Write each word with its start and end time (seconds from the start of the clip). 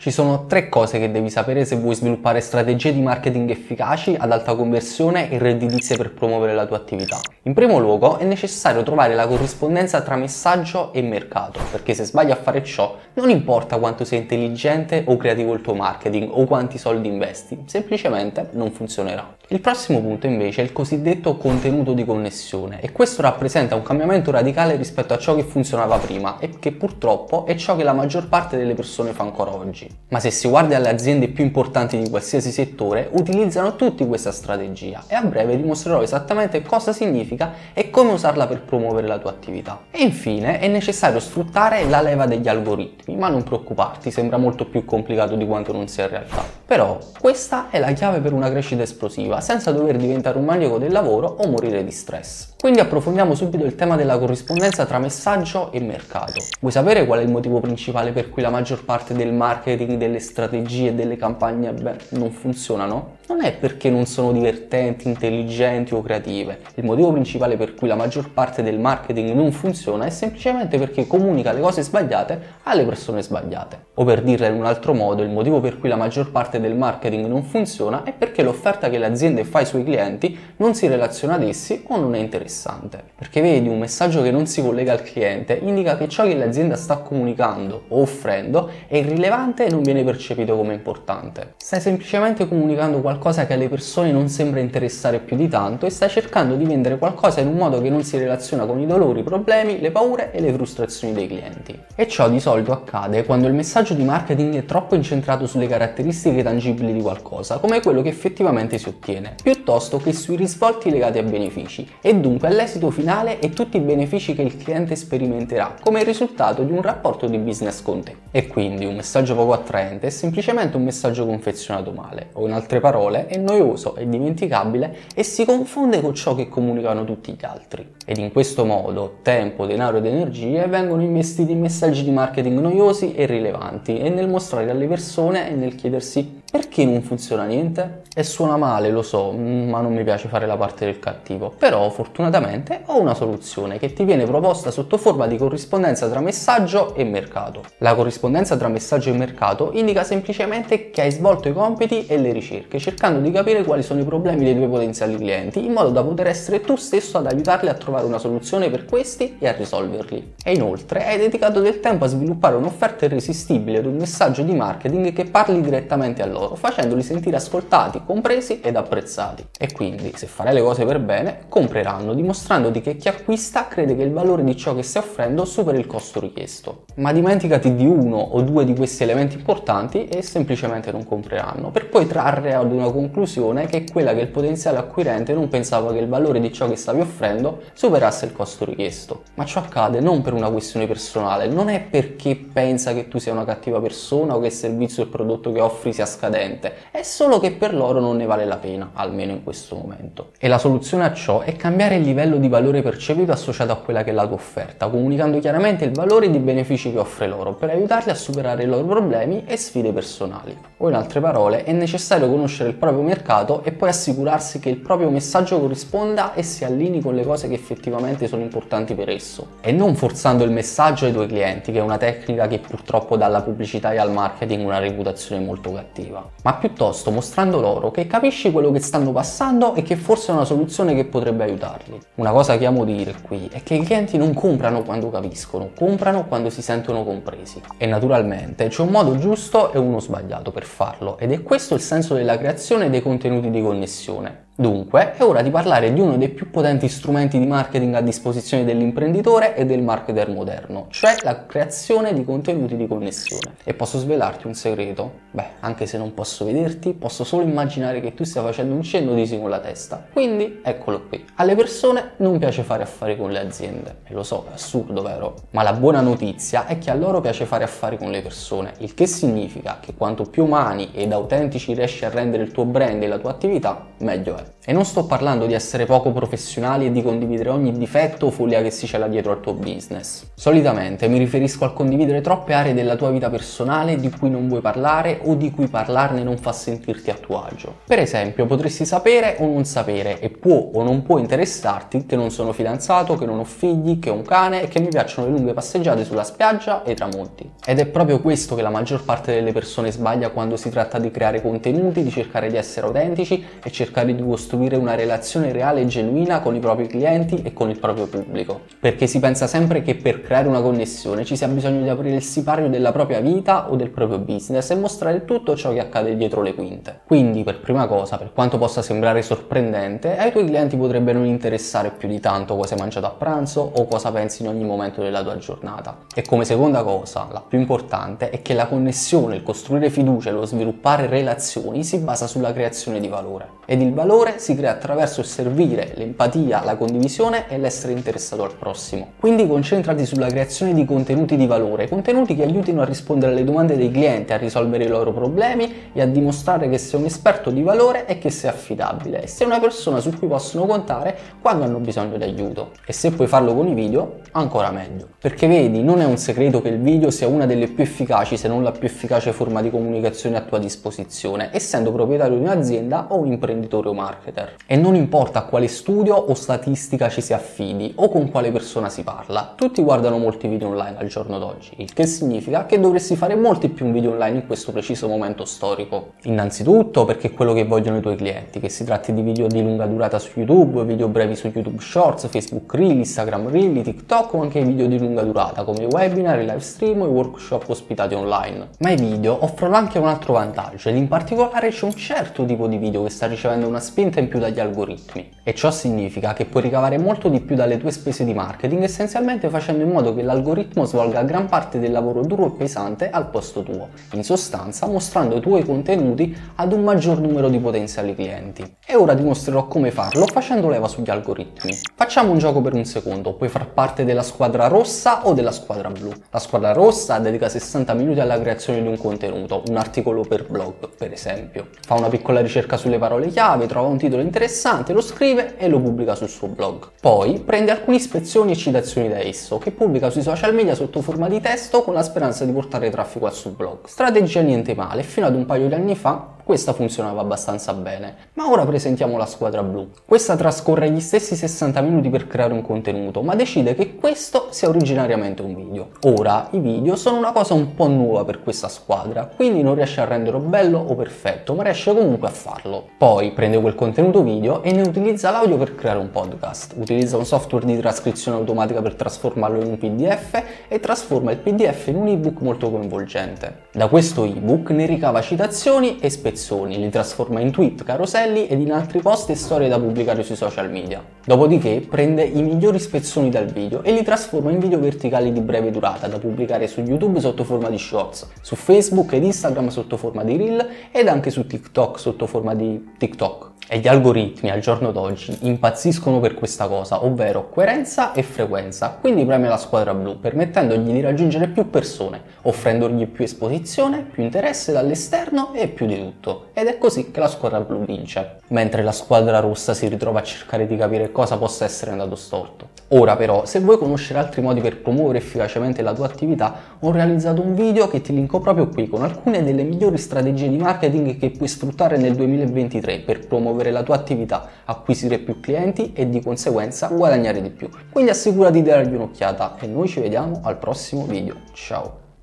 Ci 0.00 0.12
sono 0.12 0.46
tre 0.46 0.68
cose 0.68 1.00
che 1.00 1.10
devi 1.10 1.28
sapere 1.28 1.64
se 1.64 1.74
vuoi 1.74 1.96
sviluppare 1.96 2.40
strategie 2.40 2.92
di 2.92 3.02
marketing 3.02 3.50
efficaci 3.50 4.14
ad 4.16 4.30
alta 4.30 4.54
conversione 4.54 5.28
e 5.28 5.38
redditizie 5.38 5.96
per 5.96 6.12
promuovere 6.12 6.54
la 6.54 6.66
tua 6.66 6.76
attività. 6.76 7.18
In 7.42 7.52
primo 7.52 7.80
luogo 7.80 8.18
è 8.18 8.24
necessario 8.24 8.84
trovare 8.84 9.16
la 9.16 9.26
corrispondenza 9.26 10.00
tra 10.02 10.14
messaggio 10.14 10.92
e 10.92 11.02
mercato, 11.02 11.58
perché 11.72 11.94
se 11.94 12.04
sbagli 12.04 12.30
a 12.30 12.36
fare 12.36 12.62
ciò 12.62 12.96
non 13.14 13.28
importa 13.28 13.78
quanto 13.78 14.04
sia 14.04 14.18
intelligente 14.18 15.02
o 15.04 15.16
creativo 15.16 15.52
il 15.52 15.62
tuo 15.62 15.74
marketing 15.74 16.30
o 16.30 16.44
quanti 16.44 16.78
soldi 16.78 17.08
investi, 17.08 17.64
semplicemente 17.66 18.50
non 18.52 18.70
funzionerà. 18.70 19.34
Il 19.48 19.60
prossimo 19.60 20.00
punto 20.00 20.28
invece 20.28 20.60
è 20.60 20.64
il 20.64 20.72
cosiddetto 20.72 21.36
contenuto 21.38 21.92
di 21.92 22.04
connessione 22.04 22.80
e 22.80 22.92
questo 22.92 23.22
rappresenta 23.22 23.74
un 23.74 23.82
cambiamento 23.82 24.30
radicale 24.30 24.76
rispetto 24.76 25.12
a 25.12 25.18
ciò 25.18 25.34
che 25.34 25.42
funzionava 25.42 25.96
prima 25.96 26.38
e 26.38 26.58
che 26.60 26.70
purtroppo 26.70 27.46
è 27.46 27.56
ciò 27.56 27.74
che 27.74 27.82
la 27.82 27.94
maggior 27.94 28.28
parte 28.28 28.56
delle 28.56 28.74
persone 28.74 29.12
fa 29.12 29.24
ancora 29.24 29.52
oggi. 29.54 29.87
Ma 30.10 30.20
se 30.20 30.30
si 30.30 30.48
guarda 30.48 30.76
alle 30.76 30.88
aziende 30.88 31.28
più 31.28 31.44
importanti 31.44 31.98
di 31.98 32.08
qualsiasi 32.08 32.50
settore, 32.50 33.10
utilizzano 33.12 33.76
tutti 33.76 34.06
questa 34.06 34.32
strategia 34.32 35.04
e 35.06 35.14
a 35.14 35.20
breve 35.20 35.56
dimostrerò 35.56 36.00
esattamente 36.00 36.62
cosa 36.62 36.94
significa 36.94 37.52
e 37.74 37.90
come 37.90 38.12
usarla 38.12 38.46
per 38.46 38.62
promuovere 38.62 39.06
la 39.06 39.18
tua 39.18 39.30
attività. 39.30 39.80
E 39.90 40.02
infine 40.02 40.60
è 40.60 40.68
necessario 40.68 41.20
sfruttare 41.20 41.84
la 41.84 42.00
leva 42.00 42.24
degli 42.24 42.48
algoritmi, 42.48 43.16
ma 43.16 43.28
non 43.28 43.42
preoccuparti, 43.42 44.10
sembra 44.10 44.38
molto 44.38 44.64
più 44.64 44.86
complicato 44.86 45.36
di 45.36 45.46
quanto 45.46 45.72
non 45.72 45.88
sia 45.88 46.04
in 46.04 46.10
realtà. 46.10 46.42
Però 46.64 46.98
questa 47.20 47.68
è 47.68 47.78
la 47.78 47.92
chiave 47.92 48.20
per 48.20 48.32
una 48.32 48.50
crescita 48.50 48.82
esplosiva, 48.82 49.42
senza 49.42 49.72
dover 49.72 49.98
diventare 49.98 50.38
un 50.38 50.46
maniaco 50.46 50.78
del 50.78 50.92
lavoro 50.92 51.26
o 51.26 51.48
morire 51.48 51.84
di 51.84 51.90
stress. 51.90 52.56
Quindi 52.58 52.80
approfondiamo 52.80 53.34
subito 53.34 53.64
il 53.64 53.76
tema 53.76 53.94
della 53.94 54.18
corrispondenza 54.18 54.84
tra 54.84 54.98
messaggio 54.98 55.70
e 55.70 55.80
mercato. 55.80 56.42
Vuoi 56.60 56.72
sapere 56.72 57.06
qual 57.06 57.20
è 57.20 57.22
il 57.22 57.30
motivo 57.30 57.60
principale 57.60 58.10
per 58.10 58.30
cui 58.30 58.42
la 58.42 58.50
maggior 58.50 58.84
parte 58.84 59.14
del 59.14 59.32
marketing, 59.32 59.76
delle 59.86 60.18
strategie 60.18 60.94
delle 60.94 61.16
campagne 61.16 61.72
beh, 61.72 61.96
non 62.10 62.30
funzionano? 62.30 63.16
Non 63.28 63.42
è 63.44 63.52
perché 63.52 63.90
non 63.90 64.06
sono 64.06 64.32
divertenti, 64.32 65.06
intelligenti 65.06 65.92
o 65.92 66.00
creative. 66.00 66.60
Il 66.76 66.84
motivo 66.84 67.12
principale 67.12 67.56
per 67.56 67.74
cui 67.74 67.86
la 67.86 67.94
maggior 67.94 68.30
parte 68.30 68.62
del 68.62 68.78
marketing 68.78 69.34
non 69.34 69.52
funziona 69.52 70.06
è 70.06 70.10
semplicemente 70.10 70.78
perché 70.78 71.06
comunica 71.06 71.52
le 71.52 71.60
cose 71.60 71.82
sbagliate 71.82 72.40
alle 72.62 72.84
persone 72.84 73.22
sbagliate. 73.22 73.86
O 73.94 74.04
per 74.04 74.22
dirla 74.22 74.46
in 74.46 74.54
un 74.54 74.64
altro 74.64 74.94
modo, 74.94 75.22
il 75.22 75.28
motivo 75.28 75.60
per 75.60 75.78
cui 75.78 75.88
la 75.88 75.96
maggior 75.96 76.30
parte 76.30 76.58
del 76.58 76.74
marketing 76.74 77.26
non 77.26 77.42
funziona 77.42 78.02
è 78.02 78.12
perché 78.12 78.42
l'offerta 78.42 78.88
che 78.88 78.96
l'azienda 78.96 79.44
fa 79.44 79.58
ai 79.58 79.66
suoi 79.66 79.84
clienti 79.84 80.36
non 80.56 80.74
si 80.74 80.86
relaziona 80.86 81.34
ad 81.34 81.42
essi 81.42 81.84
o 81.88 81.96
non 81.96 82.14
è 82.14 82.18
interessante, 82.18 83.02
perché 83.14 83.40
vedi 83.40 83.68
un 83.68 83.78
messaggio 83.78 84.22
che 84.22 84.30
non 84.30 84.46
si 84.46 84.62
collega 84.62 84.92
al 84.92 85.02
cliente 85.02 85.58
indica 85.60 85.96
che 85.96 86.08
ciò 86.08 86.24
che 86.24 86.34
l'azienda 86.34 86.76
sta 86.76 86.96
comunicando 86.96 87.84
o 87.88 88.00
offrendo 88.00 88.70
è 88.86 88.96
irrilevante 88.96 89.67
non 89.68 89.82
viene 89.82 90.04
percepito 90.04 90.56
come 90.56 90.74
importante. 90.74 91.54
Stai 91.56 91.80
semplicemente 91.80 92.48
comunicando 92.48 93.00
qualcosa 93.00 93.46
che 93.46 93.54
alle 93.54 93.68
persone 93.68 94.12
non 94.12 94.28
sembra 94.28 94.60
interessare 94.60 95.18
più 95.18 95.36
di 95.36 95.48
tanto 95.48 95.86
e 95.86 95.90
stai 95.90 96.08
cercando 96.08 96.56
di 96.56 96.64
vendere 96.64 96.98
qualcosa 96.98 97.40
in 97.40 97.48
un 97.48 97.56
modo 97.56 97.80
che 97.80 97.90
non 97.90 98.02
si 98.02 98.18
relaziona 98.18 98.66
con 98.66 98.80
i 98.80 98.86
dolori, 98.86 99.20
i 99.20 99.22
problemi, 99.22 99.80
le 99.80 99.90
paure 99.90 100.32
e 100.32 100.40
le 100.40 100.52
frustrazioni 100.52 101.12
dei 101.12 101.26
clienti. 101.26 101.78
E 101.94 102.08
ciò 102.08 102.28
di 102.28 102.40
solito 102.40 102.72
accade 102.72 103.24
quando 103.24 103.46
il 103.46 103.54
messaggio 103.54 103.94
di 103.94 104.04
marketing 104.04 104.54
è 104.56 104.64
troppo 104.64 104.94
incentrato 104.94 105.46
sulle 105.46 105.66
caratteristiche 105.66 106.42
tangibili 106.42 106.92
di 106.92 107.00
qualcosa, 107.00 107.58
come 107.58 107.80
quello 107.80 108.02
che 108.02 108.08
effettivamente 108.08 108.78
si 108.78 108.88
ottiene, 108.88 109.34
piuttosto 109.42 109.98
che 109.98 110.12
sui 110.12 110.36
risvolti 110.36 110.90
legati 110.90 111.18
a 111.18 111.22
benefici, 111.22 111.88
e 112.00 112.14
dunque 112.14 112.48
all'esito 112.48 112.90
finale 112.90 113.38
e 113.40 113.50
tutti 113.50 113.76
i 113.76 113.80
benefici 113.80 114.34
che 114.34 114.42
il 114.42 114.56
cliente 114.56 114.96
sperimenterà 114.96 115.74
come 115.82 116.02
risultato 116.04 116.62
di 116.62 116.72
un 116.72 116.82
rapporto 116.82 117.26
di 117.26 117.38
business 117.38 117.82
con 117.82 118.02
te. 118.02 118.16
E 118.30 118.46
quindi 118.46 118.84
un 118.84 118.96
messaggio 118.96 119.34
poco 119.34 119.52
attraente 119.58 120.06
è 120.06 120.10
semplicemente 120.10 120.76
un 120.76 120.84
messaggio 120.84 121.26
confezionato 121.26 121.92
male, 121.92 122.30
o 122.32 122.46
in 122.46 122.52
altre 122.52 122.80
parole 122.80 123.26
è 123.26 123.36
noioso, 123.36 123.94
è 123.94 124.04
dimenticabile 124.06 124.96
e 125.14 125.22
si 125.22 125.44
confonde 125.44 126.00
con 126.00 126.14
ciò 126.14 126.34
che 126.34 126.48
comunicano 126.48 127.04
tutti 127.04 127.32
gli 127.32 127.44
altri. 127.44 127.94
Ed 128.04 128.18
in 128.18 128.32
questo 128.32 128.64
modo 128.64 129.18
tempo, 129.22 129.66
denaro 129.66 129.98
ed 129.98 130.06
energie 130.06 130.66
vengono 130.66 131.02
investiti 131.02 131.52
in 131.52 131.60
messaggi 131.60 132.02
di 132.02 132.10
marketing 132.10 132.58
noiosi 132.58 133.14
e 133.14 133.26
rilevanti 133.26 133.98
e 133.98 134.08
nel 134.08 134.28
mostrare 134.28 134.70
alle 134.70 134.86
persone 134.86 135.50
e 135.50 135.54
nel 135.54 135.74
chiedersi 135.74 136.42
perché 136.50 136.86
non 136.86 137.02
funziona 137.02 137.44
niente? 137.44 138.02
E 138.14 138.22
suona 138.22 138.56
male, 138.56 138.90
lo 138.90 139.02
so, 139.02 139.32
mm, 139.32 139.68
ma 139.68 139.82
non 139.82 139.92
mi 139.92 140.02
piace 140.02 140.28
fare 140.28 140.46
la 140.46 140.56
parte 140.56 140.86
del 140.86 140.98
cattivo. 140.98 141.52
Però 141.56 141.90
fortunatamente 141.90 142.80
ho 142.86 142.98
una 142.98 143.12
soluzione 143.12 143.78
che 143.78 143.92
ti 143.92 144.02
viene 144.04 144.24
proposta 144.24 144.70
sotto 144.70 144.96
forma 144.96 145.26
di 145.26 145.36
corrispondenza 145.36 146.08
tra 146.08 146.20
messaggio 146.20 146.94
e 146.94 147.04
mercato. 147.04 147.62
La 147.78 147.94
corrispondenza 147.94 148.56
tra 148.56 148.68
messaggio 148.68 149.10
e 149.10 149.12
mercato 149.12 149.72
indica 149.74 150.04
semplicemente 150.04 150.88
che 150.88 151.02
hai 151.02 151.10
svolto 151.10 151.48
i 151.48 151.52
compiti 151.52 152.06
e 152.06 152.16
le 152.16 152.32
ricerche, 152.32 152.78
cercando 152.78 153.20
di 153.20 153.30
capire 153.30 153.62
quali 153.62 153.82
sono 153.82 154.00
i 154.00 154.04
problemi 154.04 154.44
dei 154.44 154.54
tuoi 154.54 154.68
potenziali 154.68 155.16
clienti, 155.16 155.62
in 155.64 155.72
modo 155.72 155.90
da 155.90 156.02
poter 156.02 156.28
essere 156.28 156.62
tu 156.62 156.76
stesso 156.76 157.18
ad 157.18 157.26
aiutarli 157.26 157.68
a 157.68 157.74
trovare 157.74 158.06
una 158.06 158.18
soluzione 158.18 158.70
per 158.70 158.86
questi 158.86 159.36
e 159.38 159.48
a 159.48 159.52
risolverli. 159.52 160.34
E 160.42 160.54
inoltre 160.54 161.04
hai 161.06 161.18
dedicato 161.18 161.60
del 161.60 161.80
tempo 161.80 162.06
a 162.06 162.08
sviluppare 162.08 162.56
un'offerta 162.56 163.04
irresistibile 163.04 163.78
ad 163.78 163.84
un 163.84 163.96
messaggio 163.96 164.42
di 164.42 164.54
marketing 164.54 165.12
che 165.12 165.26
parli 165.26 165.60
direttamente 165.60 166.22
a 166.22 166.26
loro 166.26 166.36
loro, 166.38 166.54
facendoli 166.54 167.02
sentire 167.02 167.36
ascoltati, 167.36 168.02
compresi 168.04 168.60
ed 168.60 168.76
apprezzati. 168.76 169.46
E 169.58 169.72
quindi, 169.72 170.12
se 170.14 170.26
farai 170.26 170.54
le 170.54 170.62
cose 170.62 170.84
per 170.84 171.00
bene, 171.00 171.40
compreranno, 171.48 172.14
dimostrandoti 172.14 172.80
che 172.80 172.96
chi 172.96 173.08
acquista 173.08 173.66
crede 173.66 173.96
che 173.96 174.02
il 174.02 174.12
valore 174.12 174.44
di 174.44 174.56
ciò 174.56 174.74
che 174.74 174.82
stai 174.82 175.02
offrendo 175.02 175.44
superi 175.44 175.78
il 175.78 175.86
costo 175.86 176.20
richiesto. 176.20 176.84
Ma 176.96 177.12
dimenticati 177.12 177.74
di 177.74 177.86
uno 177.86 178.16
o 178.16 178.40
due 178.42 178.64
di 178.64 178.74
questi 178.74 179.02
elementi 179.02 179.36
importanti 179.36 180.06
e 180.06 180.22
semplicemente 180.22 180.92
non 180.92 181.04
compreranno, 181.04 181.70
per 181.70 181.88
poi 181.88 182.06
trarre 182.06 182.54
ad 182.54 182.72
una 182.72 182.90
conclusione 182.90 183.66
che 183.66 183.78
è 183.78 183.84
quella 183.90 184.14
che 184.14 184.20
il 184.20 184.28
potenziale 184.28 184.78
acquirente 184.78 185.32
non 185.32 185.48
pensava 185.48 185.92
che 185.92 185.98
il 185.98 186.08
valore 186.08 186.40
di 186.40 186.52
ciò 186.52 186.68
che 186.68 186.76
stavi 186.76 187.00
offrendo 187.00 187.62
superasse 187.72 188.26
il 188.26 188.32
costo 188.32 188.64
richiesto. 188.64 189.22
Ma 189.34 189.44
ciò 189.44 189.60
accade 189.60 190.00
non 190.00 190.22
per 190.22 190.32
una 190.32 190.50
questione 190.50 190.86
personale, 190.86 191.46
non 191.46 191.68
è 191.68 191.80
perché 191.80 192.36
pensa 192.36 192.92
che 192.92 193.08
tu 193.08 193.18
sia 193.18 193.32
una 193.32 193.44
cattiva 193.44 193.80
persona 193.80 194.36
o 194.36 194.40
che 194.40 194.46
il 194.46 194.52
servizio 194.52 195.02
o 195.02 195.06
il 195.06 195.12
prodotto 195.12 195.52
che 195.52 195.60
offri 195.60 195.92
sia 195.92 196.06
scadente 196.06 196.27
scadente, 196.28 196.74
è 196.90 197.02
solo 197.02 197.40
che 197.40 197.52
per 197.52 197.74
loro 197.74 198.00
non 198.00 198.16
ne 198.16 198.26
vale 198.26 198.44
la 198.44 198.56
pena, 198.56 198.90
almeno 198.92 199.32
in 199.32 199.42
questo 199.42 199.74
momento. 199.74 200.32
E 200.38 200.46
la 200.48 200.58
soluzione 200.58 201.04
a 201.04 201.12
ciò 201.12 201.40
è 201.40 201.56
cambiare 201.56 201.96
il 201.96 202.02
livello 202.02 202.36
di 202.36 202.48
valore 202.48 202.82
percepito 202.82 203.32
associato 203.32 203.72
a 203.72 203.76
quella 203.76 204.04
che 204.04 204.10
è 204.10 204.12
la 204.12 204.26
tua 204.26 204.36
offerta, 204.36 204.88
comunicando 204.88 205.38
chiaramente 205.38 205.84
il 205.84 205.92
valore 205.92 206.26
e 206.26 206.28
i 206.28 206.38
benefici 206.38 206.92
che 206.92 206.98
offre 206.98 207.26
loro 207.26 207.54
per 207.54 207.70
aiutarli 207.70 208.10
a 208.10 208.14
superare 208.14 208.64
i 208.64 208.66
loro 208.66 208.84
problemi 208.84 209.44
e 209.46 209.56
sfide 209.56 209.92
personali. 209.92 210.56
O 210.78 210.88
in 210.88 210.94
altre 210.94 211.20
parole, 211.20 211.64
è 211.64 211.72
necessario 211.72 212.28
conoscere 212.28 212.70
il 212.70 212.76
proprio 212.76 213.02
mercato 213.02 213.62
e 213.64 213.72
poi 213.72 213.88
assicurarsi 213.88 214.58
che 214.60 214.68
il 214.68 214.76
proprio 214.76 215.10
messaggio 215.10 215.58
corrisponda 215.58 216.34
e 216.34 216.42
si 216.42 216.64
allinei 216.64 217.00
con 217.00 217.14
le 217.14 217.24
cose 217.24 217.48
che 217.48 217.54
effettivamente 217.54 218.26
sono 218.28 218.42
importanti 218.42 218.94
per 218.94 219.08
esso. 219.08 219.56
E 219.60 219.72
non 219.72 219.94
forzando 219.94 220.44
il 220.44 220.50
messaggio 220.50 221.06
ai 221.06 221.12
tuoi 221.12 221.26
clienti, 221.26 221.72
che 221.72 221.78
è 221.78 221.82
una 221.82 221.98
tecnica 221.98 222.46
che 222.46 222.58
purtroppo 222.58 223.16
dà 223.16 223.26
alla 223.26 223.42
pubblicità 223.42 223.92
e 223.92 223.98
al 223.98 224.12
marketing 224.12 224.64
una 224.64 224.78
reputazione 224.78 225.44
molto 225.44 225.72
cattiva 225.72 226.17
positiva, 226.18 226.30
ma 226.42 226.54
piuttosto 226.54 227.10
mostrando 227.10 227.60
loro 227.60 227.90
che 227.90 228.06
capisci 228.06 228.50
quello 228.50 228.70
che 228.70 228.80
stanno 228.80 229.12
passando 229.12 229.74
e 229.74 229.82
che 229.82 229.96
forse 229.96 230.32
è 230.32 230.34
una 230.34 230.44
soluzione 230.44 230.94
che 230.94 231.04
potrebbe 231.04 231.44
aiutarli. 231.44 231.98
Una 232.16 232.30
cosa 232.30 232.58
che 232.58 232.66
amo 232.66 232.84
dire 232.84 233.14
qui 233.22 233.48
è 233.52 233.62
che 233.62 233.74
i 233.74 233.84
clienti 233.84 234.16
non 234.16 234.34
comprano 234.34 234.82
quando 234.82 235.10
capiscono, 235.10 235.70
comprano 235.76 236.26
quando 236.26 236.50
si 236.50 236.62
sentono 236.62 237.04
compresi. 237.04 237.60
E 237.76 237.86
naturalmente 237.86 238.68
c'è 238.68 238.82
un 238.82 238.88
modo 238.88 239.16
giusto 239.16 239.72
e 239.72 239.78
uno 239.78 240.00
sbagliato 240.00 240.50
per 240.50 240.64
farlo 240.64 241.18
ed 241.18 241.32
è 241.32 241.42
questo 241.42 241.74
il 241.74 241.80
senso 241.80 242.14
della 242.14 242.38
creazione 242.38 242.90
dei 242.90 243.02
contenuti 243.02 243.50
di 243.50 243.62
connessione. 243.62 244.46
Dunque, 244.60 245.12
è 245.12 245.22
ora 245.22 245.40
di 245.40 245.50
parlare 245.50 245.92
di 245.92 246.00
uno 246.00 246.16
dei 246.16 246.30
più 246.30 246.50
potenti 246.50 246.88
strumenti 246.88 247.38
di 247.38 247.46
marketing 247.46 247.94
a 247.94 248.00
disposizione 248.00 248.64
dell'imprenditore 248.64 249.54
e 249.54 249.64
del 249.64 249.82
marketer 249.82 250.30
moderno, 250.30 250.86
cioè 250.90 251.14
la 251.22 251.46
creazione 251.46 252.12
di 252.12 252.24
contenuti 252.24 252.74
di 252.74 252.88
connessione. 252.88 253.54
E 253.62 253.74
posso 253.74 254.00
svelarti 254.00 254.48
un 254.48 254.54
segreto? 254.54 255.12
Beh, 255.30 255.44
anche 255.60 255.86
se 255.86 255.96
non 255.96 256.12
posso 256.12 256.44
vederti, 256.44 256.92
posso 256.92 257.22
solo 257.22 257.44
immaginare 257.44 258.00
che 258.00 258.14
tu 258.14 258.24
stia 258.24 258.42
facendo 258.42 258.74
un 258.74 258.82
cenno 258.82 259.14
di 259.14 259.28
sì 259.28 259.38
con 259.38 259.48
la 259.48 259.60
testa. 259.60 260.04
Quindi, 260.12 260.58
eccolo 260.64 261.06
qui. 261.06 261.24
Alle 261.36 261.54
persone 261.54 262.14
non 262.16 262.36
piace 262.40 262.64
fare 262.64 262.82
affari 262.82 263.16
con 263.16 263.30
le 263.30 263.38
aziende. 263.38 263.98
E 264.08 264.12
lo 264.12 264.24
so, 264.24 264.46
è 264.50 264.54
assurdo, 264.54 265.02
vero? 265.02 265.36
Ma 265.50 265.62
la 265.62 265.72
buona 265.72 266.00
notizia 266.00 266.66
è 266.66 266.78
che 266.78 266.90
a 266.90 266.94
loro 266.94 267.20
piace 267.20 267.44
fare 267.44 267.62
affari 267.62 267.96
con 267.96 268.10
le 268.10 268.22
persone, 268.22 268.72
il 268.78 268.94
che 268.94 269.06
significa 269.06 269.78
che 269.80 269.94
quanto 269.94 270.24
più 270.24 270.42
umani 270.42 270.88
ed 270.94 271.12
autentici 271.12 271.74
riesci 271.74 272.04
a 272.04 272.08
rendere 272.08 272.42
il 272.42 272.50
tuo 272.50 272.64
brand 272.64 273.00
e 273.00 273.06
la 273.06 273.18
tua 273.18 273.30
attività, 273.30 273.86
meglio 273.98 274.36
è. 274.36 274.47
E 274.64 274.72
non 274.72 274.84
sto 274.84 275.06
parlando 275.06 275.46
di 275.46 275.54
essere 275.54 275.86
poco 275.86 276.12
professionali 276.12 276.86
e 276.86 276.92
di 276.92 277.02
condividere 277.02 277.48
ogni 277.48 277.72
difetto 277.72 278.26
o 278.26 278.30
follia 278.30 278.60
che 278.60 278.70
si 278.70 278.86
cela 278.86 279.08
dietro 279.08 279.32
al 279.32 279.40
tuo 279.40 279.54
business. 279.54 280.26
Solitamente 280.34 281.08
mi 281.08 281.18
riferisco 281.18 281.64
al 281.64 281.72
condividere 281.72 282.20
troppe 282.20 282.52
aree 282.52 282.74
della 282.74 282.96
tua 282.96 283.10
vita 283.10 283.30
personale 283.30 283.96
di 283.96 284.10
cui 284.10 284.28
non 284.28 284.46
vuoi 284.48 284.60
parlare 284.60 285.20
o 285.24 285.34
di 285.34 285.50
cui 285.50 285.68
parlarne 285.68 286.22
non 286.22 286.36
fa 286.36 286.52
sentirti 286.52 287.10
a 287.10 287.14
tuo 287.14 287.42
agio. 287.42 287.76
Per 287.86 287.98
esempio, 287.98 288.46
potresti 288.46 288.84
sapere 288.84 289.36
o 289.38 289.46
non 289.46 289.64
sapere 289.64 290.20
e 290.20 290.28
può 290.28 290.70
o 290.72 290.82
non 290.82 291.02
può 291.02 291.18
interessarti 291.18 292.06
che 292.06 292.16
non 292.16 292.30
sono 292.30 292.52
fidanzato, 292.52 293.16
che 293.16 293.24
non 293.24 293.38
ho 293.38 293.44
figli, 293.44 293.98
che 293.98 294.10
ho 294.10 294.14
un 294.14 294.22
cane 294.22 294.62
e 294.62 294.68
che 294.68 294.80
mi 294.80 294.88
piacciono 294.88 295.28
le 295.28 295.34
lunghe 295.34 295.54
passeggiate 295.54 296.04
sulla 296.04 296.24
spiaggia 296.24 296.82
e 296.82 296.92
i 296.92 296.94
tramonti. 296.94 297.50
Ed 297.64 297.78
è 297.78 297.86
proprio 297.86 298.20
questo 298.20 298.54
che 298.54 298.62
la 298.62 298.70
maggior 298.70 299.04
parte 299.04 299.32
delle 299.32 299.52
persone 299.52 299.90
sbaglia 299.90 300.30
quando 300.30 300.56
si 300.56 300.68
tratta 300.70 300.98
di 300.98 301.10
creare 301.10 301.40
contenuti, 301.40 302.02
di 302.02 302.10
cercare 302.10 302.50
di 302.50 302.56
essere 302.56 302.86
autentici 302.86 303.44
e 303.62 303.70
cercare 303.70 304.14
di 304.14 304.22
costruire 304.38 304.76
una 304.76 304.94
relazione 304.94 305.50
reale 305.50 305.80
e 305.80 305.86
genuina 305.86 306.38
con 306.38 306.54
i 306.54 306.60
propri 306.60 306.86
clienti 306.86 307.42
e 307.42 307.52
con 307.52 307.70
il 307.70 307.80
proprio 307.80 308.06
pubblico, 308.06 308.60
perché 308.78 309.08
si 309.08 309.18
pensa 309.18 309.48
sempre 309.48 309.82
che 309.82 309.96
per 309.96 310.22
creare 310.22 310.46
una 310.46 310.60
connessione 310.60 311.24
ci 311.24 311.34
sia 311.34 311.48
bisogno 311.48 311.82
di 311.82 311.88
aprire 311.88 312.14
il 312.14 312.22
sipario 312.22 312.68
della 312.68 312.92
propria 312.92 313.18
vita 313.18 313.68
o 313.68 313.74
del 313.74 313.90
proprio 313.90 314.20
business 314.20 314.70
e 314.70 314.76
mostrare 314.76 315.24
tutto 315.24 315.56
ciò 315.56 315.72
che 315.72 315.80
accade 315.80 316.16
dietro 316.16 316.40
le 316.42 316.54
quinte. 316.54 317.00
Quindi, 317.04 317.42
per 317.42 317.58
prima 317.58 317.88
cosa, 317.88 318.16
per 318.16 318.32
quanto 318.32 318.58
possa 318.58 318.80
sembrare 318.80 319.22
sorprendente, 319.22 320.16
ai 320.16 320.30
tuoi 320.30 320.46
clienti 320.46 320.76
potrebbe 320.76 321.12
non 321.12 321.26
interessare 321.26 321.90
più 321.90 322.08
di 322.08 322.20
tanto 322.20 322.54
cosa 322.54 322.74
hai 322.74 322.80
mangiato 322.80 323.06
a 323.06 323.10
pranzo 323.10 323.72
o 323.74 323.86
cosa 323.86 324.12
pensi 324.12 324.42
in 324.42 324.50
ogni 324.50 324.64
momento 324.64 325.02
della 325.02 325.24
tua 325.24 325.36
giornata. 325.38 326.04
E 326.14 326.22
come 326.22 326.44
seconda 326.44 326.84
cosa, 326.84 327.26
la 327.32 327.42
più 327.46 327.58
importante, 327.58 328.30
è 328.30 328.40
che 328.40 328.54
la 328.54 328.68
connessione, 328.68 329.34
il 329.34 329.42
costruire 329.42 329.90
fiducia 329.90 330.30
e 330.30 330.32
lo 330.32 330.46
sviluppare 330.46 331.08
relazioni 331.08 331.82
si 331.82 331.98
basa 331.98 332.28
sulla 332.28 332.52
creazione 332.52 333.00
di 333.00 333.08
valore. 333.08 333.56
Ed 333.66 333.82
il 333.82 333.92
valore 333.92 334.27
si 334.38 334.48
si 334.48 334.56
crea 334.56 334.70
attraverso 334.70 335.20
il 335.20 335.26
servire, 335.26 335.92
l'empatia, 335.94 336.64
la 336.64 336.74
condivisione 336.76 337.50
e 337.50 337.58
l'essere 337.58 337.92
interessato 337.92 338.44
al 338.44 338.54
prossimo. 338.54 339.12
Quindi 339.20 339.46
concentrati 339.46 340.06
sulla 340.06 340.28
creazione 340.28 340.72
di 340.72 340.86
contenuti 340.86 341.36
di 341.36 341.46
valore, 341.46 341.86
contenuti 341.86 342.34
che 342.34 342.44
aiutino 342.44 342.80
a 342.80 342.86
rispondere 342.86 343.32
alle 343.32 343.44
domande 343.44 343.76
dei 343.76 343.90
clienti, 343.90 344.32
a 344.32 344.38
risolvere 344.38 344.84
i 344.84 344.88
loro 344.88 345.12
problemi 345.12 345.90
e 345.92 346.00
a 346.00 346.06
dimostrare 346.06 346.70
che 346.70 346.78
sei 346.78 346.98
un 346.98 347.04
esperto 347.04 347.50
di 347.50 347.62
valore 347.62 348.06
e 348.06 348.16
che 348.16 348.30
sei 348.30 348.48
affidabile 348.48 349.24
e 349.24 349.26
sei 349.26 349.46
una 349.46 349.60
persona 349.60 350.00
su 350.00 350.16
cui 350.18 350.28
possono 350.28 350.64
contare 350.64 351.14
quando 351.42 351.64
hanno 351.64 351.78
bisogno 351.78 352.16
di 352.16 352.24
aiuto. 352.24 352.70
E 352.86 352.94
se 352.94 353.10
puoi 353.10 353.28
farlo 353.28 353.54
con 353.54 353.68
i 353.68 353.74
video, 353.74 354.20
ancora 354.32 354.70
meglio. 354.70 355.08
Perché 355.20 355.46
vedi, 355.46 355.82
non 355.82 356.00
è 356.00 356.06
un 356.06 356.16
segreto 356.16 356.62
che 356.62 356.68
il 356.68 356.78
video 356.78 357.10
sia 357.10 357.28
una 357.28 357.44
delle 357.44 357.68
più 357.68 357.82
efficaci, 357.82 358.38
se 358.38 358.48
non 358.48 358.62
la 358.62 358.72
più 358.72 358.86
efficace 358.86 359.32
forma 359.32 359.60
di 359.60 359.68
comunicazione 359.68 360.38
a 360.38 360.40
tua 360.40 360.58
disposizione, 360.58 361.50
essendo 361.52 361.92
proprietario 361.92 362.38
di 362.38 362.42
un'azienda 362.44 363.08
o 363.10 363.18
un 363.18 363.26
imprenditore 363.26 363.88
o 363.88 363.92
marketer 364.08 364.54
e 364.66 364.76
non 364.76 364.94
importa 364.94 365.40
a 365.40 365.42
quale 365.42 365.68
studio 365.68 366.14
o 366.14 366.34
statistica 366.34 367.08
ci 367.08 367.20
si 367.20 367.32
affidi 367.32 367.92
o 367.96 368.08
con 368.08 368.30
quale 368.30 368.50
persona 368.50 368.88
si 368.88 369.02
parla, 369.02 369.52
tutti 369.54 369.82
guardano 369.82 370.18
molti 370.18 370.48
video 370.48 370.68
online 370.68 370.96
al 370.98 371.08
giorno 371.08 371.38
d'oggi, 371.38 371.74
il 371.76 371.92
che 371.92 372.06
significa 372.06 372.64
che 372.66 372.80
dovresti 372.80 373.16
fare 373.16 373.34
molti 373.34 373.68
più 373.68 373.90
video 373.90 374.12
online 374.12 374.38
in 374.38 374.46
questo 374.46 374.72
preciso 374.72 375.08
momento 375.08 375.44
storico. 375.44 376.12
Innanzitutto 376.22 377.04
perché 377.04 377.28
è 377.28 377.32
quello 377.32 377.52
che 377.52 377.64
vogliono 377.64 377.98
i 377.98 378.00
tuoi 378.00 378.16
clienti, 378.16 378.60
che 378.60 378.68
si 378.68 378.84
tratti 378.84 379.12
di 379.12 379.22
video 379.22 379.46
di 379.46 379.62
lunga 379.62 379.86
durata 379.86 380.18
su 380.18 380.38
YouTube, 380.38 380.84
video 380.84 381.08
brevi 381.08 381.36
su 381.36 381.50
YouTube 381.52 381.80
Shorts, 381.80 382.28
Facebook 382.28 382.72
Reel, 382.74 382.96
Instagram 382.96 383.50
Reel, 383.50 383.82
TikTok 383.82 384.34
o 384.34 384.42
anche 384.42 384.62
video 384.62 384.86
di 384.86 384.98
lunga 384.98 385.22
durata 385.22 385.64
come 385.64 385.82
i 385.82 385.86
webinar, 385.86 386.40
i 386.40 386.44
live 386.44 386.60
stream 386.60 387.02
o 387.02 387.06
i 387.06 387.10
workshop 387.10 387.68
ospitati 387.68 388.14
online. 388.14 388.68
Ma 388.78 388.90
i 388.90 388.96
video 388.96 389.44
offrono 389.44 389.76
anche 389.76 389.98
un 389.98 390.06
altro 390.06 390.32
vantaggio 390.32 390.88
ed 390.88 390.96
in 390.96 391.08
particolare 391.08 391.70
c'è 391.70 391.84
un 391.84 391.94
certo 391.94 392.44
tipo 392.44 392.66
di 392.66 392.78
video 392.78 393.02
che 393.02 393.10
sta 393.10 393.26
ricevendo 393.26 393.66
una 393.66 393.80
spinta 393.98 394.20
in 394.20 394.28
più 394.28 394.38
dagli 394.38 394.60
algoritmi 394.60 395.28
e 395.42 395.54
ciò 395.54 395.72
significa 395.72 396.32
che 396.32 396.44
puoi 396.44 396.62
ricavare 396.62 396.98
molto 396.98 397.28
di 397.28 397.40
più 397.40 397.56
dalle 397.56 397.78
tue 397.78 397.90
spese 397.90 398.24
di 398.24 398.32
marketing 398.32 398.84
essenzialmente 398.84 399.48
facendo 399.48 399.82
in 399.82 399.90
modo 399.90 400.14
che 400.14 400.22
l'algoritmo 400.22 400.84
svolga 400.84 401.22
gran 401.22 401.46
parte 401.46 401.80
del 401.80 401.90
lavoro 401.90 402.20
duro 402.20 402.46
e 402.46 402.50
pesante 402.50 403.10
al 403.10 403.28
posto 403.28 403.64
tuo, 403.64 403.88
in 404.12 404.22
sostanza 404.22 404.86
mostrando 404.86 405.36
i 405.36 405.40
tuoi 405.40 405.64
contenuti 405.64 406.36
ad 406.54 406.72
un 406.72 406.84
maggior 406.84 407.18
numero 407.18 407.48
di 407.48 407.58
potenziali 407.58 408.14
clienti. 408.14 408.76
E 408.86 408.94
ora 408.94 409.16
ti 409.16 409.22
mostrerò 409.24 409.66
come 409.66 409.90
farlo 409.90 410.26
facendo 410.26 410.68
leva 410.68 410.86
sugli 410.86 411.10
algoritmi. 411.10 411.72
Facciamo 411.96 412.30
un 412.30 412.38
gioco 412.38 412.60
per 412.60 412.74
un 412.74 412.84
secondo, 412.84 413.34
puoi 413.34 413.48
far 413.48 413.70
parte 413.70 414.04
della 414.04 414.22
squadra 414.22 414.68
rossa 414.68 415.26
o 415.26 415.32
della 415.32 415.50
squadra 415.50 415.90
blu. 415.90 416.12
La 416.30 416.38
squadra 416.38 416.70
rossa 416.72 417.18
dedica 417.18 417.48
60 417.48 417.94
minuti 417.94 418.20
alla 418.20 418.38
creazione 418.38 418.80
di 418.80 418.86
un 418.86 418.96
contenuto, 418.96 419.64
un 419.66 419.76
articolo 419.76 420.22
per 420.22 420.46
blog 420.46 420.90
per 420.96 421.12
esempio. 421.12 421.68
Fa 421.80 421.94
una 421.94 422.08
piccola 422.08 422.40
ricerca 422.40 422.76
sulle 422.76 422.98
parole 422.98 423.26
chiave, 423.28 423.66
trova 423.66 423.86
un 423.88 423.98
titolo 423.98 424.22
interessante, 424.22 424.92
lo 424.92 425.00
scrive 425.00 425.56
e 425.56 425.68
lo 425.68 425.80
pubblica 425.80 426.14
sul 426.14 426.28
suo 426.28 426.48
blog. 426.48 426.90
Poi 427.00 427.40
prende 427.40 427.70
alcune 427.70 427.96
ispezioni 427.96 428.52
e 428.52 428.56
citazioni 428.56 429.08
da 429.08 429.18
esso, 429.18 429.58
che 429.58 429.70
pubblica 429.70 430.10
sui 430.10 430.22
social 430.22 430.54
media 430.54 430.74
sotto 430.74 431.02
forma 431.02 431.28
di 431.28 431.40
testo 431.40 431.82
con 431.82 431.94
la 431.94 432.02
speranza 432.02 432.44
di 432.44 432.52
portare 432.52 432.90
traffico 432.90 433.26
al 433.26 433.34
suo 433.34 433.50
blog. 433.50 433.86
Strategia 433.86 434.40
niente 434.40 434.74
male, 434.74 435.02
fino 435.02 435.26
ad 435.26 435.34
un 435.34 435.44
paio 435.46 435.68
di 435.68 435.74
anni 435.74 435.96
fa 435.96 436.36
questa 436.48 436.72
funzionava 436.72 437.20
abbastanza 437.20 437.74
bene. 437.74 438.14
Ma 438.32 438.50
ora 438.50 438.64
presentiamo 438.64 439.18
la 439.18 439.26
squadra 439.26 439.62
blu. 439.62 439.90
Questa 440.06 440.34
trascorre 440.34 440.90
gli 440.90 440.98
stessi 440.98 441.36
60 441.36 441.78
minuti 441.82 442.08
per 442.08 442.26
creare 442.26 442.54
un 442.54 442.62
contenuto, 442.62 443.20
ma 443.20 443.34
decide 443.34 443.74
che 443.74 443.96
questo 443.96 444.46
sia 444.48 444.70
originariamente 444.70 445.42
un 445.42 445.54
video. 445.54 445.90
Ora 446.04 446.48
i 446.52 446.58
video 446.58 446.96
sono 446.96 447.18
una 447.18 447.32
cosa 447.32 447.52
un 447.52 447.74
po' 447.74 447.86
nuova 447.88 448.24
per 448.24 448.42
questa 448.42 448.68
squadra, 448.68 449.26
quindi 449.26 449.60
non 449.60 449.74
riesce 449.74 450.00
a 450.00 450.06
renderlo 450.06 450.38
bello 450.38 450.78
o 450.78 450.94
perfetto, 450.94 451.52
ma 451.52 451.64
riesce 451.64 451.92
comunque 451.92 452.28
a 452.28 452.30
farlo. 452.30 452.82
Poi 452.96 453.30
prende 453.32 453.60
quel 453.60 453.74
contenuto 453.74 454.22
video 454.22 454.62
e 454.62 454.72
ne 454.72 454.80
utilizza 454.80 455.30
l'audio 455.30 455.58
per 455.58 455.74
creare 455.74 455.98
un 455.98 456.08
podcast. 456.08 456.76
Utilizza 456.78 457.18
un 457.18 457.26
software 457.26 457.66
di 457.66 457.76
trascrizione 457.76 458.38
automatica 458.38 458.80
per 458.80 458.94
trasformarlo 458.94 459.60
in 459.60 459.66
un 459.66 459.76
PDF 459.76 460.42
e 460.66 460.80
trasforma 460.80 461.30
il 461.30 461.36
PDF 461.36 461.88
in 461.88 461.96
un 461.96 462.08
ebook 462.08 462.40
molto 462.40 462.70
coinvolgente. 462.70 463.66
Da 463.70 463.88
questo 463.88 464.24
ebook 464.24 464.70
ne 464.70 464.86
ricava 464.86 465.20
citazioni 465.20 465.98
e 466.00 466.08
spezzoni 466.08 466.36
spezzoni, 466.38 466.78
li 466.78 466.88
trasforma 466.88 467.40
in 467.40 467.50
tweet, 467.50 467.82
caroselli 467.82 468.46
ed 468.46 468.60
in 468.60 468.70
altri 468.70 469.00
post 469.00 469.28
e 469.30 469.34
storie 469.34 469.68
da 469.68 469.78
pubblicare 469.78 470.22
sui 470.22 470.36
social 470.36 470.70
media. 470.70 471.04
Dopodiché 471.24 471.84
prende 471.88 472.22
i 472.22 472.40
migliori 472.42 472.78
spezzoni 472.78 473.28
dal 473.28 473.46
video 473.46 473.82
e 473.82 473.92
li 473.92 474.04
trasforma 474.04 474.52
in 474.52 474.60
video 474.60 474.78
verticali 474.78 475.32
di 475.32 475.40
breve 475.40 475.72
durata 475.72 476.06
da 476.06 476.18
pubblicare 476.18 476.68
su 476.68 476.80
YouTube 476.80 477.18
sotto 477.18 477.42
forma 477.42 477.68
di 477.68 477.78
shorts, 477.78 478.28
su 478.40 478.54
Facebook 478.54 479.12
ed 479.12 479.24
Instagram 479.24 479.68
sotto 479.68 479.96
forma 479.96 480.22
di 480.22 480.36
reel 480.36 480.68
ed 480.92 481.08
anche 481.08 481.30
su 481.30 481.44
TikTok 481.44 481.98
sotto 481.98 482.26
forma 482.26 482.54
di 482.54 482.92
TikTok. 482.96 483.47
E 483.70 483.80
gli 483.80 483.86
algoritmi 483.86 484.50
al 484.50 484.60
giorno 484.60 484.92
d'oggi 484.92 485.40
impazziscono 485.42 486.20
per 486.20 486.32
questa 486.32 486.66
cosa, 486.68 487.04
ovvero 487.04 487.50
coerenza 487.50 488.12
e 488.12 488.22
frequenza, 488.22 488.96
quindi 488.98 489.26
preme 489.26 489.46
la 489.46 489.58
squadra 489.58 489.92
blu, 489.92 490.18
permettendogli 490.18 490.90
di 490.90 491.02
raggiungere 491.02 491.48
più 491.48 491.68
persone, 491.68 492.22
offrendogli 492.42 493.06
più 493.06 493.24
esposizione, 493.24 494.06
più 494.10 494.22
interesse 494.22 494.72
dall'esterno 494.72 495.52
e 495.52 495.68
più 495.68 495.84
di 495.84 495.98
tutto. 495.98 496.46
Ed 496.54 496.66
è 496.66 496.78
così 496.78 497.10
che 497.10 497.20
la 497.20 497.28
squadra 497.28 497.60
blu 497.60 497.84
vince, 497.84 498.38
mentre 498.46 498.82
la 498.82 498.92
squadra 498.92 499.38
rossa 499.40 499.74
si 499.74 499.86
ritrova 499.86 500.20
a 500.20 500.22
cercare 500.22 500.66
di 500.66 500.74
capire 500.74 501.12
cosa 501.12 501.36
possa 501.36 501.66
essere 501.66 501.90
andato 501.90 502.16
storto. 502.16 502.68
Ora 502.92 503.16
però, 503.16 503.44
se 503.44 503.60
vuoi 503.60 503.76
conoscere 503.76 504.18
altri 504.18 504.40
modi 504.40 504.62
per 504.62 504.80
promuovere 504.80 505.18
efficacemente 505.18 505.82
la 505.82 505.92
tua 505.92 506.06
attività, 506.06 506.54
ho 506.78 506.90
realizzato 506.90 507.42
un 507.42 507.54
video 507.54 507.86
che 507.86 508.00
ti 508.00 508.14
linko 508.14 508.40
proprio 508.40 508.68
qui 508.68 508.88
con 508.88 509.02
alcune 509.02 509.44
delle 509.44 509.62
migliori 509.62 509.98
strategie 509.98 510.48
di 510.48 510.56
marketing 510.56 511.18
che 511.18 511.28
puoi 511.28 511.48
sfruttare 511.48 511.98
nel 511.98 512.14
2023 512.14 513.00
per 513.00 513.26
promuovere 513.26 513.56
promuovere 513.58 513.70
la 513.70 513.82
tua 513.82 513.96
attività, 513.96 514.48
acquisire 514.64 515.18
più 515.18 515.40
clienti 515.40 515.92
e 515.92 516.08
di 516.08 516.22
conseguenza 516.22 516.88
guadagnare 516.88 517.42
di 517.42 517.50
più. 517.50 517.68
Quindi 517.90 518.10
assicurati 518.10 518.62
di 518.62 518.68
dargli 518.68 518.94
un'occhiata 518.94 519.56
e 519.58 519.66
noi 519.66 519.88
ci 519.88 520.00
vediamo 520.00 520.40
al 520.44 520.56
prossimo 520.56 521.04
video. 521.04 521.36
Ciao! 521.52 522.07